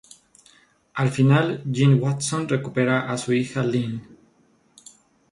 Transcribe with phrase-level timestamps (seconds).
[1.01, 4.01] Al final Gene Watson recupera a su hija Lynn.